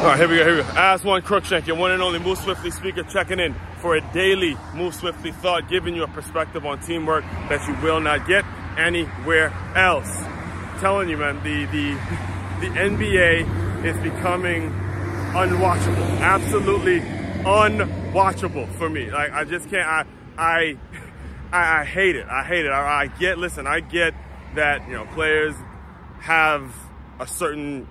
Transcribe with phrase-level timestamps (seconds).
[0.00, 0.94] All right, here we go, here we go.
[0.94, 4.94] Aswan Crookshank, your one and only Move Swiftly speaker checking in for a daily Move
[4.94, 8.46] Swiftly thought, giving you a perspective on teamwork that you will not get
[8.78, 10.08] anywhere else.
[10.08, 11.92] I'm telling you, man, the, the,
[12.66, 14.70] the NBA is becoming
[15.32, 16.20] unwatchable.
[16.20, 19.10] Absolutely unwatchable for me.
[19.10, 20.06] Like, I just can't, I,
[20.38, 20.78] I,
[21.52, 22.26] I, I hate it.
[22.26, 22.70] I hate it.
[22.70, 24.14] I, I get, listen, I get
[24.54, 25.54] that, you know, players
[26.20, 26.74] have
[27.20, 27.86] a certain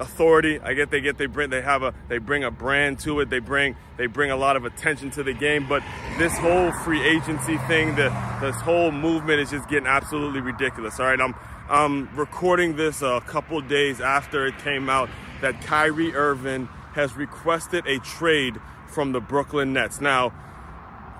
[0.00, 0.60] authority.
[0.60, 3.30] I get they get they bring they have a they bring a brand to it.
[3.30, 5.68] They bring they bring a lot of attention to the game.
[5.68, 5.82] But
[6.18, 11.00] this whole free agency thing, the this whole movement is just getting absolutely ridiculous.
[11.00, 11.34] All right, I'm
[11.68, 15.08] I'm recording this a couple days after it came out
[15.40, 18.56] that Kyrie Irving has requested a trade
[18.88, 20.00] from the Brooklyn Nets.
[20.00, 20.32] Now,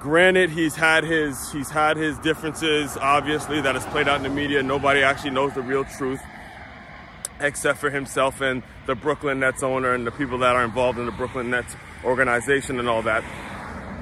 [0.00, 2.96] granted, he's had his he's had his differences.
[2.96, 4.62] Obviously, that has played out in the media.
[4.62, 6.20] Nobody actually knows the real truth
[7.40, 11.06] except for himself and the Brooklyn Nets owner and the people that are involved in
[11.06, 13.24] the Brooklyn Nets organization and all that.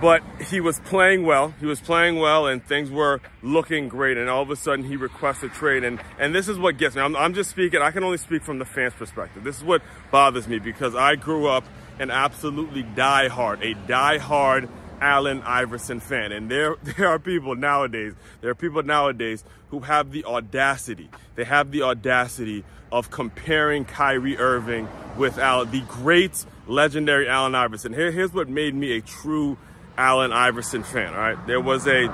[0.01, 1.55] But he was playing well.
[1.61, 4.17] He was playing well, and things were looking great.
[4.19, 5.85] And all of a sudden, he requests a trade.
[5.85, 7.01] And and this is what gets me.
[7.01, 7.81] I'm, I'm just speaking.
[7.81, 9.45] I can only speak from the fans' perspective.
[9.45, 11.65] This is what bothers me because I grew up
[11.99, 14.69] an absolutely die-hard, a die-hard
[15.01, 16.33] Allen Iverson fan.
[16.33, 21.45] And there, there are people nowadays, there are people nowadays who have the audacity, they
[21.45, 27.93] have the audacity of comparing Kyrie Irving with the great legendary Allen Iverson.
[27.93, 29.59] Here, here's what made me a true
[29.97, 31.47] Allen Iverson fan, all right?
[31.47, 32.05] There was a,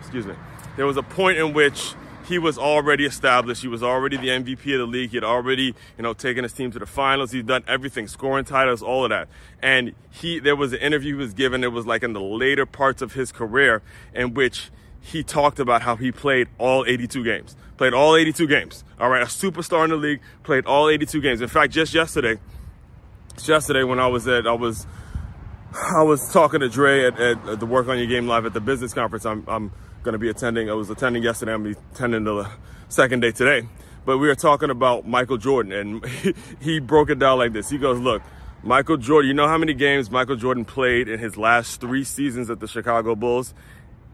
[0.00, 0.34] excuse me,
[0.76, 1.94] there was a point in which
[2.26, 3.62] he was already established.
[3.62, 5.10] He was already the MVP of the league.
[5.10, 7.32] He had already, you know, taken his team to the finals.
[7.32, 9.28] He'd done everything, scoring titles, all of that.
[9.62, 11.62] And he, there was an interview he was given.
[11.62, 13.82] It was like in the later parts of his career
[14.14, 17.56] in which he talked about how he played all 82 games.
[17.76, 18.84] Played all 82 games.
[18.98, 21.40] All right, a superstar in the league, played all 82 games.
[21.40, 22.40] In fact, just yesterday,
[23.44, 24.86] yesterday when I was at, I was,
[25.78, 28.60] I was talking to Dre at, at the Work on Your Game Live at the
[28.60, 29.26] business conference.
[29.26, 29.70] I'm, I'm
[30.02, 30.70] going to be attending.
[30.70, 31.52] I was attending yesterday.
[31.52, 32.48] I'm going to be attending the
[32.88, 33.68] second day today.
[34.06, 37.68] But we were talking about Michael Jordan, and he, he broke it down like this.
[37.68, 38.22] He goes, look,
[38.62, 42.48] Michael Jordan, you know how many games Michael Jordan played in his last three seasons
[42.48, 43.52] at the Chicago Bulls?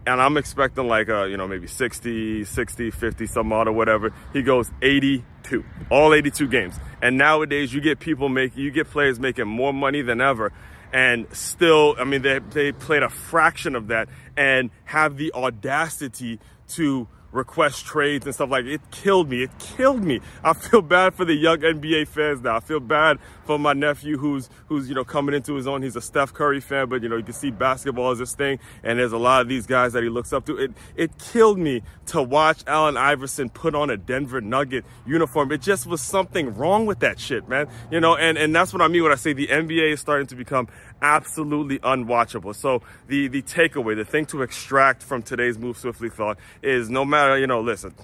[0.05, 4.13] And I'm expecting like, uh, you know, maybe 60, 60, 50, some odd or whatever.
[4.33, 6.75] He goes 82, all 82 games.
[7.01, 10.53] And nowadays you get people make, you get players making more money than ever
[10.93, 16.39] and still, I mean, they, they played a fraction of that and have the audacity
[16.69, 19.43] to request trades and stuff like it killed me.
[19.43, 20.21] It killed me.
[20.45, 22.57] I feel bad for the young NBA fans now.
[22.57, 25.83] I feel bad for my nephew who's who's you know coming into his own.
[25.83, 28.59] He's a Steph Curry fan, but you know you can see basketball is this thing,
[28.83, 30.57] and there's a lot of these guys that he looks up to.
[30.57, 35.53] It it killed me to watch Allen Iverson put on a Denver Nugget uniform.
[35.53, 37.69] It just was something wrong with that shit, man.
[37.91, 40.27] You know, and and that's what I mean when I say the NBA is starting
[40.29, 40.69] to become
[41.01, 42.55] absolutely unwatchable.
[42.55, 47.05] So the the takeaway, the thing to extract from today's Move Swiftly thought is no
[47.05, 47.95] matter, you know, listen,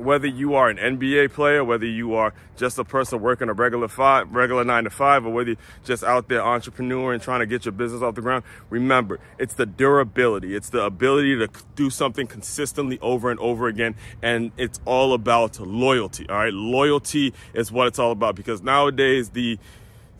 [0.00, 3.88] whether you are an NBA player, whether you are just a person working a regular
[3.88, 7.46] five, regular nine to five, or whether you're just out there entrepreneur and trying to
[7.46, 10.54] get your business off the ground, remember, it's the durability.
[10.54, 13.94] It's the ability to do something consistently over and over again.
[14.22, 16.28] And it's all about loyalty.
[16.28, 16.52] All right.
[16.52, 19.58] Loyalty is what it's all about because nowadays the,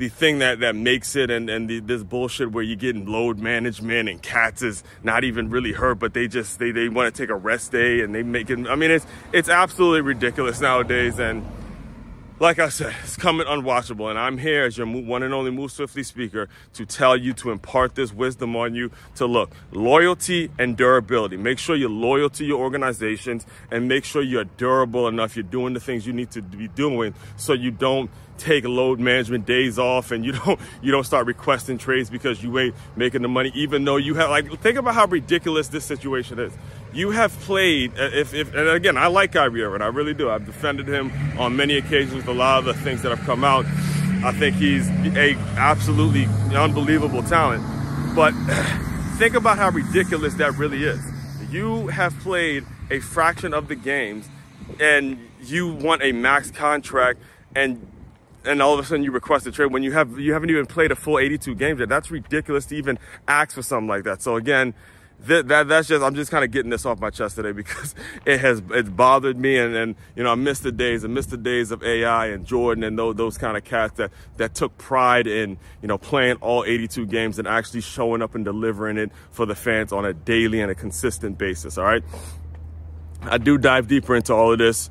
[0.00, 3.38] the thing that, that makes it and, and the, this bullshit where you're getting load
[3.38, 7.22] management and cats is not even really hurt, but they just, they, they want to
[7.22, 11.18] take a rest day and they make it, I mean, it's, it's absolutely ridiculous nowadays.
[11.18, 11.46] And
[12.40, 14.08] like I said, it's coming unwatchable.
[14.08, 17.50] And I'm here as your one and only Move Swiftly speaker to tell you, to
[17.50, 21.36] impart this wisdom on you to look, loyalty and durability.
[21.36, 25.36] Make sure you're loyal to your organizations and make sure you're durable enough.
[25.36, 29.44] You're doing the things you need to be doing so you don't take load management
[29.44, 33.28] days off and you don't you don't start requesting trades because you ain't making the
[33.28, 36.50] money even though you have like think about how ridiculous this situation is
[36.92, 40.30] you have played uh, if, if and again I like Kyrie Irving I really do
[40.30, 43.44] I've defended him on many occasions with a lot of the things that have come
[43.44, 43.64] out
[44.24, 47.64] I think he's a absolutely unbelievable talent
[48.14, 48.32] but
[49.18, 51.00] think about how ridiculous that really is
[51.50, 54.28] you have played a fraction of the games
[54.78, 57.20] and you want a max contract
[57.54, 57.86] and
[58.44, 60.66] and all of a sudden you request a trade when you have you haven't even
[60.66, 61.88] played a full 82 games yet.
[61.88, 62.98] That's ridiculous to even
[63.28, 64.22] ask for something like that.
[64.22, 64.74] So again,
[65.26, 67.94] that, that that's just I'm just kind of getting this off my chest today because
[68.24, 71.30] it has it's bothered me and and you know I missed the days I missed
[71.30, 74.76] the days of AI and Jordan and those those kind of cats that that took
[74.78, 79.10] pride in you know playing all 82 games and actually showing up and delivering it
[79.30, 81.76] for the fans on a daily and a consistent basis.
[81.76, 82.02] All right,
[83.22, 84.90] I do dive deeper into all of this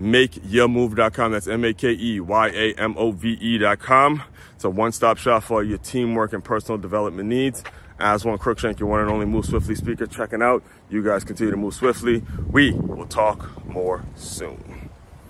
[0.00, 1.32] makeyourmove.com.
[1.32, 4.22] That's M A K E Y A M O V E.com.
[4.54, 7.62] It's a one stop shop for your teamwork and personal development needs.
[7.98, 10.62] Aswan Crookshank, your one and only Move Swiftly speaker, checking out.
[10.88, 12.22] You guys continue to move swiftly.
[12.50, 14.89] We will talk more soon.